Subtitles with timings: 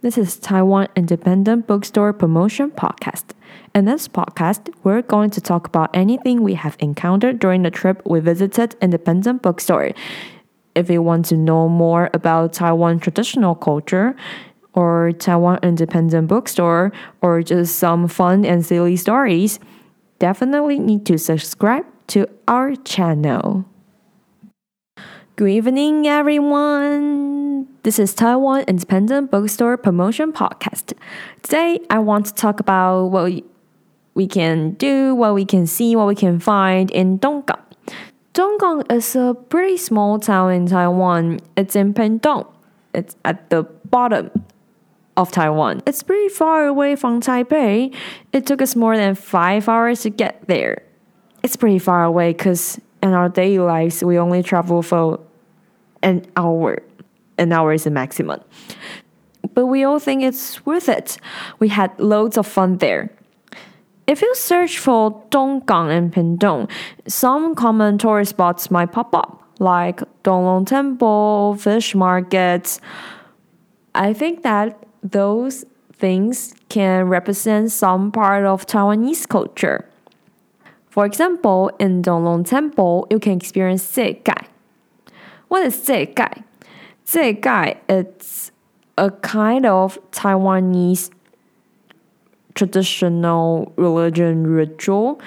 [0.00, 3.34] This is Taiwan Independent Bookstore Promotion Podcast.
[3.74, 8.00] In this podcast, we're going to talk about anything we have encountered during the trip
[8.06, 9.90] we visited Independent Bookstore.
[10.76, 14.14] If you want to know more about Taiwan traditional culture,
[14.72, 19.58] or Taiwan Independent Bookstore, or just some fun and silly stories,
[20.20, 23.64] definitely need to subscribe to our channel.
[25.34, 27.37] Good evening, everyone.
[27.88, 30.92] This is Taiwan Independent Bookstore Promotion Podcast.
[31.42, 33.42] Today, I want to talk about what
[34.12, 37.64] we can do, what we can see, what we can find in Donggang.
[38.34, 41.40] Donggang is a pretty small town in Taiwan.
[41.56, 42.46] It's in Pingtung.
[42.92, 44.44] It's at the bottom
[45.16, 45.80] of Taiwan.
[45.86, 47.94] It's pretty far away from Taipei.
[48.34, 50.82] It took us more than five hours to get there.
[51.42, 55.20] It's pretty far away because in our daily lives, we only travel for
[56.02, 56.82] an hour.
[57.38, 58.40] An hour is the maximum.
[59.54, 61.18] But we all think it's worth it.
[61.58, 63.10] We had loads of fun there.
[64.06, 66.70] If you search for Donggang and Pingtung,
[67.06, 72.80] some common tourist spots might pop up, like Donglong Temple, fish markets.
[73.94, 79.84] I think that those things can represent some part of Taiwanese culture.
[80.88, 84.46] For example, in Donglong Temple, you can experience Zeigai.
[85.48, 85.76] What is
[87.40, 88.52] guy it's
[88.98, 91.10] a kind of Taiwanese
[92.54, 95.20] traditional religion ritual.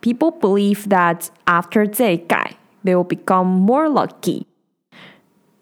[0.00, 4.46] People believe that after guy they will become more lucky.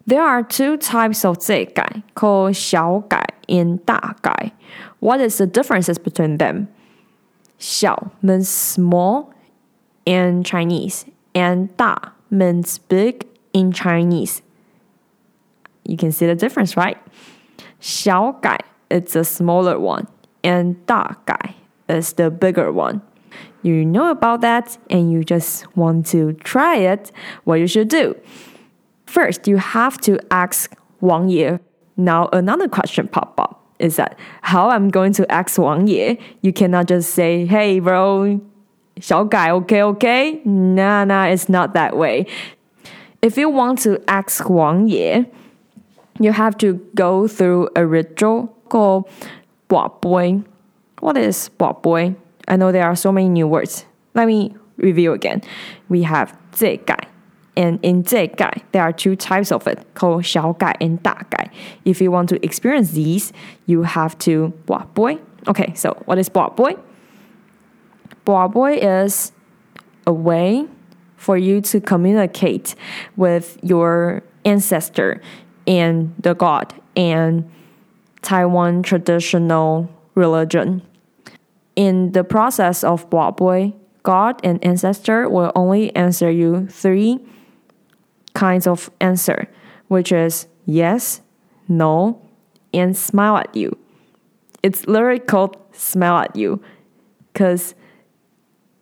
[0.05, 4.53] There are two types of guy called xiao gai and da gai.
[4.99, 6.67] What is the differences between them?
[7.59, 9.33] Xiao means small
[10.05, 11.97] in Chinese, and da
[12.29, 14.41] means big in Chinese.
[15.86, 16.96] You can see the difference, right?
[17.80, 18.58] 小改
[18.88, 20.06] it's a smaller one,
[20.42, 21.54] and 大改
[21.88, 23.00] is the bigger one.
[23.62, 27.12] You know about that, and you just want to try it.
[27.44, 28.16] What you should do?
[29.06, 31.58] First, you have to ask Wang Ye.
[31.96, 36.18] Now, another question pop up is that how I'm going to ask Wang Ye?
[36.40, 38.40] You cannot just say, hey, bro,
[39.00, 40.40] 小改, okay, okay?
[40.44, 42.26] Nah, nah, it's not that way.
[43.22, 45.26] If you want to ask Wang Ye,
[46.18, 49.10] you have to go through a ritual called
[49.68, 50.42] Boy.
[51.00, 52.14] What is Boy?
[52.48, 53.84] I know there are so many new words.
[54.14, 55.42] Let me review again.
[55.88, 57.08] We have 这改
[57.54, 61.50] and in 这改, there are two types of it called 小改 and 大改.
[61.84, 63.32] If you want to experience these,
[63.66, 65.18] you have to 拔杯.
[65.46, 66.76] Okay, so what is 拔杯?
[68.24, 69.32] 拔杯 is
[70.06, 70.66] a way
[71.16, 72.74] for you to communicate
[73.16, 75.20] with your ancestor
[75.67, 77.49] and the god and
[78.21, 80.81] Taiwan traditional religion.
[81.75, 87.19] In the process of 拔杯, God and ancestor will only answer you three
[88.33, 89.47] kinds of answer,
[89.89, 91.21] which is yes,
[91.67, 92.21] no,
[92.73, 93.77] and smile at you.
[94.63, 96.61] It's literally called smile at you
[97.33, 97.75] because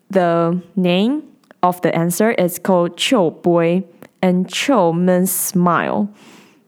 [0.10, 1.24] the name
[1.62, 3.84] of the answer is called Cho Boy,
[4.22, 6.10] and Cho means smile.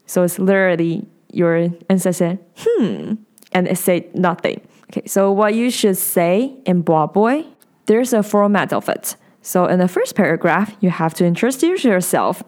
[0.07, 3.13] So it's literally your answer said, hmm,
[3.51, 4.61] and it said nothing.
[4.89, 7.45] Okay, so what you should say in Boy,
[7.85, 9.15] there's a format of it.
[9.41, 12.43] So, in the first paragraph, you have to introduce yourself.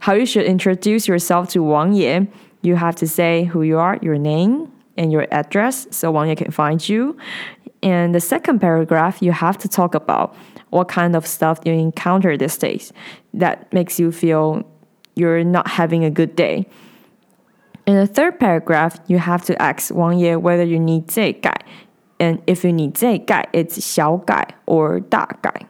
[0.00, 2.28] How you should introduce yourself to Wang Ye.
[2.62, 6.36] You have to say who you are, your name, and your address so Wang Ye
[6.36, 7.16] can find you.
[7.82, 10.36] And the second paragraph, you have to talk about
[10.70, 12.92] what kind of stuff you encounter these days
[13.34, 14.64] that makes you feel
[15.16, 16.66] you're not having a good day.
[17.85, 21.55] In the third paragraph, you have to ask Wang Ye whether you need 这改,
[22.19, 25.65] and if you need 这改, it's 小改 or 大改.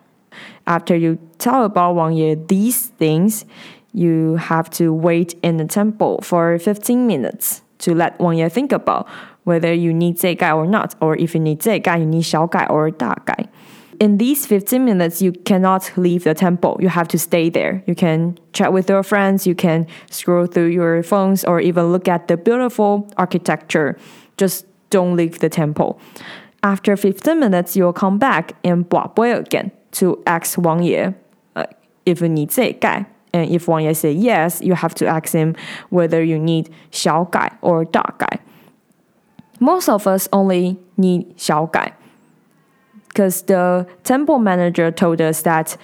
[0.66, 3.46] After you tell about Wang Ye these things,
[3.94, 8.72] you have to wait in the temple for 15 minutes to let Wang Ye think
[8.72, 9.08] about
[9.46, 12.92] whether you need 这盖 or not, or if you need 这盖, you need 小盖 or
[12.92, 13.48] 大盖.
[14.01, 16.77] In these 15 minutes, you cannot leave the temple.
[16.81, 17.83] You have to stay there.
[17.87, 22.09] You can chat with your friends, you can scroll through your phones, or even look
[22.09, 23.99] at the beautiful architecture.
[24.37, 26.01] Just don't leave the temple.
[26.63, 31.13] After 15 minutes, you'll come back and Bua again to ask Wang Ye
[31.57, 31.67] uh,
[32.07, 33.07] if you need Zai Gai.
[33.33, 35.57] And if Wang Ye say yes, you have to ask him
[35.91, 38.39] whether you need Xiao Gai or Da Gai.
[39.61, 41.93] Most of us only need Xiao Gai
[43.14, 45.78] because the temple manager told us that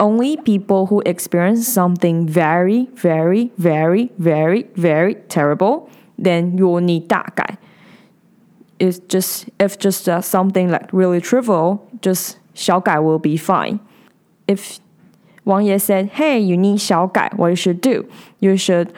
[0.00, 7.08] only people who experience something very, very, very, very, very terrible, then you will need
[7.08, 7.58] 大改.
[8.78, 13.80] it's just if just uh, something like really trivial, just 小改 will be fine.
[14.46, 14.78] If
[15.44, 18.06] Wang Ye said, "Hey, you need 小改," what you should do?
[18.40, 18.92] You should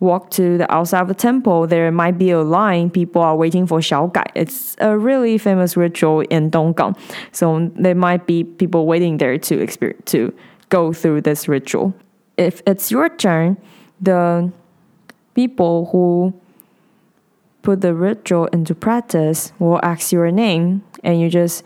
[0.00, 1.66] Walk to the outside of the temple.
[1.66, 2.90] There might be a line.
[2.90, 4.26] People are waiting for 小改.
[4.34, 6.96] It's a really famous ritual in Donggang,
[7.32, 10.32] so there might be people waiting there to experience to
[10.70, 11.94] go through this ritual.
[12.36, 13.58] If it's your turn,
[14.00, 14.50] the
[15.34, 16.32] people who
[17.62, 21.62] put the ritual into practice will ask your name and you just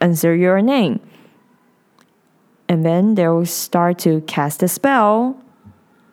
[0.00, 1.00] answer your name.
[2.68, 5.40] And then they'll start to cast a spell.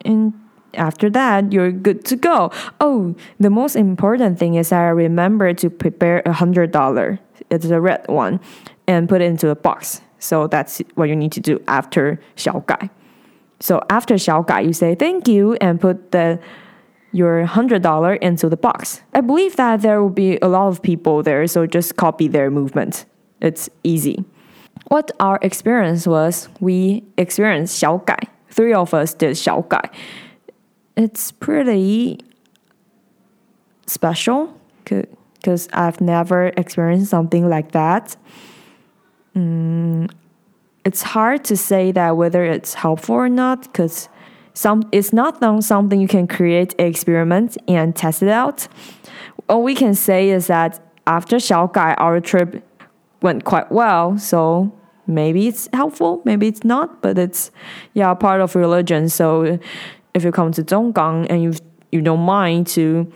[0.05, 0.33] And
[0.74, 2.50] after that, you're good to go.
[2.80, 7.18] Oh, the most important thing is I remember to prepare a hundred dollar.
[7.50, 8.40] It's a red one,
[8.86, 10.00] and put it into a box.
[10.18, 12.90] So that's what you need to do after 小改.
[13.58, 16.38] So after 小改, you say thank you and put the
[17.12, 19.02] your hundred dollar into the box.
[19.14, 22.50] I believe that there will be a lot of people there, so just copy their
[22.50, 23.06] movement.
[23.40, 24.24] It's easy.
[24.88, 28.28] What our experience was, we experienced 小改.
[28.50, 29.90] Three of us did 小改.
[30.97, 32.19] It's pretty
[33.85, 38.15] special because I've never experienced something like that.
[39.35, 40.09] Mm,
[40.85, 44.07] it's hard to say that whether it's helpful or not because
[44.53, 48.67] some it's not something you can create experiment and test it out.
[49.49, 52.63] All we can say is that after Xiaogai, our trip
[53.21, 54.17] went quite well.
[54.17, 54.71] So
[55.07, 57.51] maybe it's helpful, maybe it's not, but it's
[57.93, 59.09] yeah part of religion.
[59.09, 59.59] So
[60.15, 61.53] if you come to Donggang and you
[61.91, 63.11] you don't mind to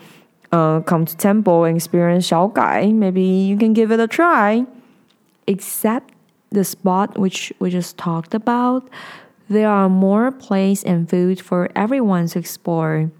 [0.52, 4.66] uh, come to temple and experience Xiaogai, maybe you can give it a try.
[5.48, 6.14] Except
[6.52, 8.88] the spot which we just talked about,
[9.50, 13.12] there are more places and food for everyone to explore.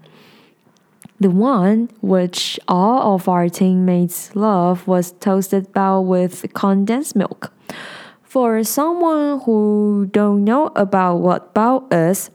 [1.18, 7.52] The one which all of our teammates love was toasted bao with condensed milk.
[8.22, 12.30] For someone who don't know about what bao is,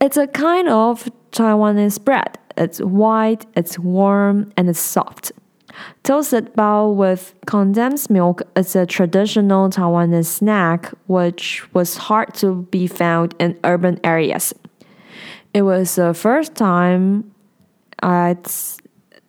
[0.00, 2.38] it's a kind of Taiwanese bread.
[2.56, 5.32] It's white, it's warm, and it's soft.
[6.02, 12.86] Toasted bao with condensed milk is a traditional Taiwanese snack which was hard to be
[12.86, 14.52] found in urban areas.
[15.54, 17.32] It was the first time
[18.02, 18.44] I'd,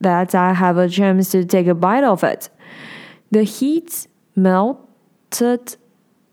[0.01, 2.49] that I have a chance to take a bite of it.
[3.31, 5.75] The heat melted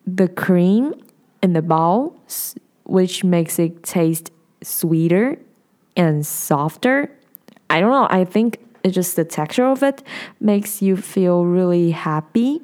[0.07, 0.95] the cream
[1.43, 2.15] in the bao,
[2.87, 4.31] which makes it taste
[4.63, 5.39] sweeter
[5.97, 7.11] and softer.
[7.69, 10.03] I don't know, I think it's just the texture of it
[10.41, 12.61] makes you feel really happy.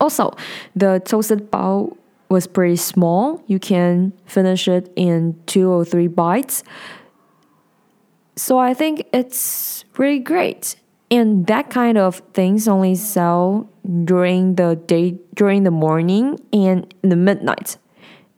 [0.00, 0.34] Also,
[0.74, 1.96] the toasted bao
[2.28, 3.42] was pretty small.
[3.46, 6.62] You can finish it in two or three bites.
[8.36, 10.76] So I think it's really great.
[11.10, 13.68] And that kind of things only sell
[14.04, 17.76] during the day, during the morning and in the midnight.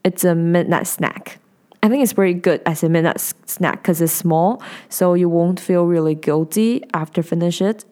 [0.03, 1.39] It's a midnight snack.
[1.81, 5.59] I think it's very good as a midnight snack because it's small, so you won't
[5.59, 7.83] feel really guilty after finish it,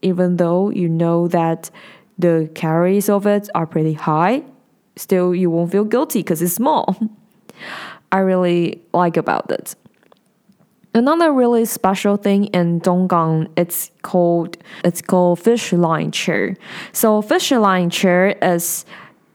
[0.00, 1.70] even though you know that
[2.18, 4.42] the calories of it are pretty high.
[4.96, 6.96] Still, you won't feel guilty because it's small.
[8.12, 9.74] I really like about it.
[10.94, 16.56] Another really special thing in Donggang, it's called it's called fish line chair.
[16.92, 18.86] So fish line chair is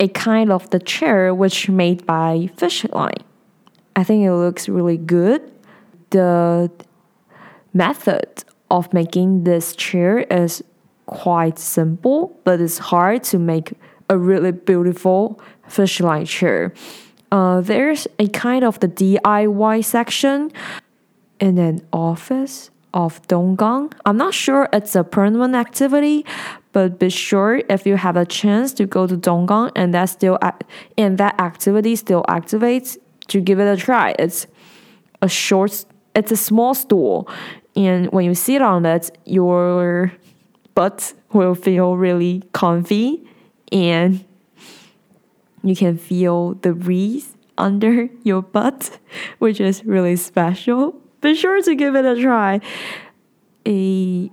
[0.01, 3.23] a kind of the chair which made by fish line.
[3.95, 5.41] I think it looks really good.
[6.09, 6.71] The
[7.73, 10.63] method of making this chair is
[11.05, 13.73] quite simple, but it's hard to make
[14.09, 15.39] a really beautiful
[15.69, 16.73] fishline chair.
[17.31, 20.51] Uh, there's a kind of the DIY section
[21.39, 23.93] in an office of Donggang.
[24.05, 26.25] I'm not sure it's a permanent activity,
[26.73, 30.37] but be sure if you have a chance to go to Donggang and that still
[30.97, 34.13] and that activity still activates, to give it a try.
[34.19, 34.45] It's
[35.21, 37.29] a short, it's a small stool,
[37.75, 40.11] and when you sit on it, your
[40.75, 43.23] butt will feel really comfy,
[43.71, 44.25] and
[45.63, 48.99] you can feel the breeze under your butt,
[49.39, 51.01] which is really special.
[51.21, 52.59] Be sure to give it a try.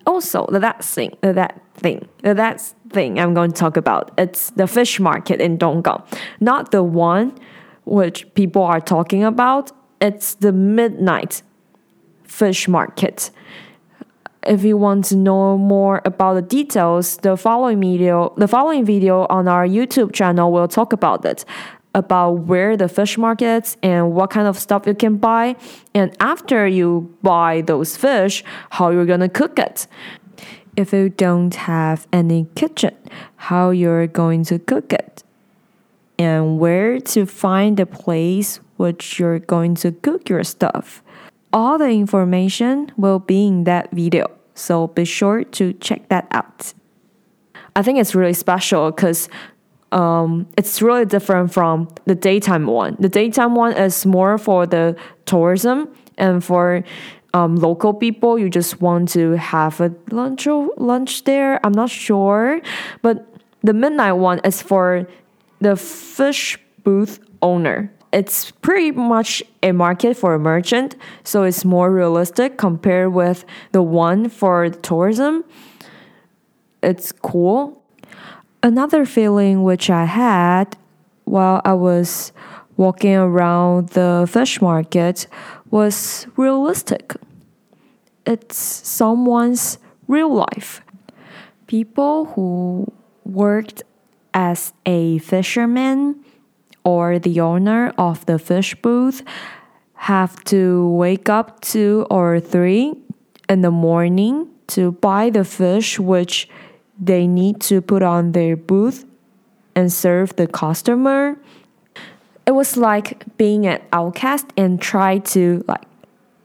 [0.07, 4.11] Also, that thing, that thing, that thing I'm going to talk about.
[4.17, 6.03] It's the fish market in Donggang,
[6.41, 7.39] not the one
[7.85, 11.43] which people are talking about, it's the midnight
[12.25, 13.31] fish market.
[14.47, 19.27] If you want to know more about the details, the following video, the following video
[19.29, 21.45] on our YouTube channel will talk about it,
[21.95, 25.57] about where the fish markets and what kind of stuff you can buy,
[25.95, 29.87] and after you buy those fish, how you're gonna cook it.
[30.79, 32.95] if you don't have any kitchen,
[33.35, 35.25] how you're going to cook it,
[36.21, 41.03] and where to find the place which you're going to cook your stuff.
[41.53, 46.73] All the information will be in that video, so be sure to check that out.
[47.75, 49.29] I think it's really special because
[49.93, 52.97] um, it's really different from the daytime one.
[52.99, 56.85] The daytime one is more for the tourism and for
[57.35, 58.39] um, local people.
[58.39, 61.65] You just want to have a lunch lunch there.
[61.65, 62.61] I'm not sure,
[63.03, 63.27] but
[63.63, 65.09] the midnight one is for
[65.61, 67.93] the fish booth owner.
[68.13, 73.83] It's pretty much a market for a merchant, so it's more realistic compared with the
[73.83, 75.45] one for tourism.
[76.83, 77.78] It's cool.
[78.63, 80.77] Another feeling which I had
[81.25, 82.33] while I was
[82.77, 85.29] walking around the fish market
[85.71, 87.15] was realistic.
[88.27, 90.83] It's someone's real life.
[91.69, 92.93] People who
[93.25, 93.85] worked
[94.35, 96.25] as a fisherman
[96.83, 99.23] or the owner of the fish booth
[99.95, 102.95] have to wake up two or three
[103.49, 106.49] in the morning to buy the fish which
[106.99, 109.05] they need to put on their booth
[109.75, 111.37] and serve the customer
[112.47, 115.85] it was like being an outcast and try to like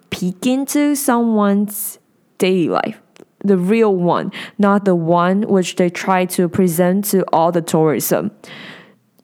[0.09, 1.97] peek into someone's
[2.37, 3.01] daily life
[3.43, 8.31] the real one not the one which they try to present to all the tourism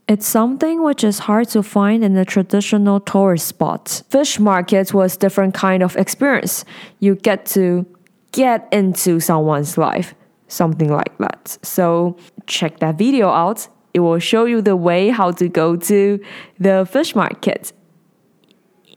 [0.09, 4.01] it's something which is hard to find in the traditional tourist spots.
[4.09, 6.65] Fish market was different kind of experience.
[6.99, 7.85] You get to
[8.31, 10.15] get into someone's life,
[10.49, 11.57] something like that.
[11.63, 16.19] So check that video out it will show you the way how to go to
[16.59, 17.73] the fish market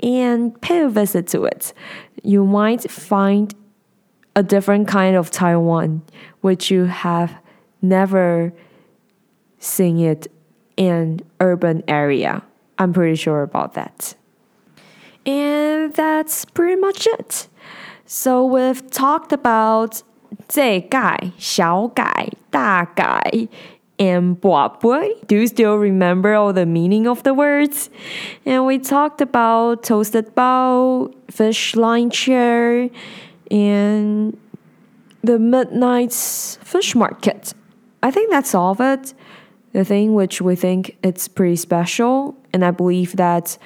[0.03, 1.73] and pay a visit to it.
[2.23, 3.55] You might find
[4.37, 6.03] a different kind of Taiwan,
[6.41, 7.35] which you have
[7.81, 8.53] never
[9.59, 10.29] seen it
[10.77, 12.43] in urban area.
[12.79, 14.15] I'm pretty sure about that.
[15.25, 17.49] And that's pretty much it.
[18.07, 20.03] So we've talked about
[20.48, 23.48] 这改、小改、大改
[24.00, 25.10] and boy.
[25.28, 27.90] Do you still remember all the meaning of the words?
[28.46, 32.90] And we talked about toasted bao, fish line chair,
[33.50, 34.38] and
[35.24, 37.54] the midnight fish market.
[38.04, 39.14] I think that's all of it.
[39.74, 43.58] The thing which we think it's pretty special, and I believe that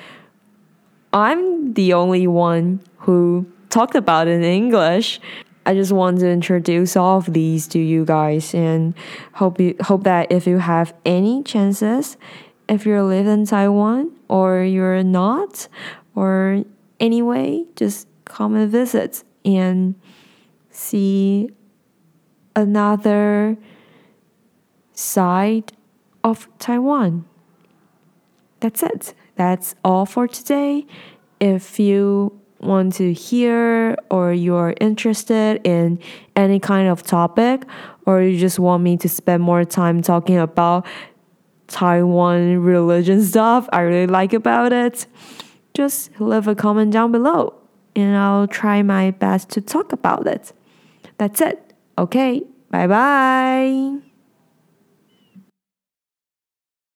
[1.13, 5.19] I'm the only one who talked about it in English.
[5.66, 8.94] I just want to introduce all of these to you guys and
[9.32, 12.16] hope you hope that if you have any chances,
[12.68, 15.66] if you live in Taiwan or you're not,
[16.14, 16.62] or
[17.00, 19.96] anyway, just come and visit and
[20.70, 21.50] see
[22.54, 23.56] another
[24.92, 25.72] side
[26.22, 27.24] of Taiwan.
[28.60, 29.14] That's it.
[29.34, 30.86] That's all for today.
[31.40, 35.98] If you want to hear or you're interested in
[36.34, 37.64] any kind of topic
[38.06, 40.86] or you just want me to spend more time talking about
[41.68, 45.06] Taiwan religion stuff I really like about it,
[45.74, 47.54] just leave a comment down below
[47.94, 50.52] and I'll try my best to talk about it.
[51.18, 51.72] That's it.
[51.98, 54.05] Okay, bye bye.